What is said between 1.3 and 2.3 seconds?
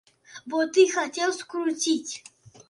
скруціць.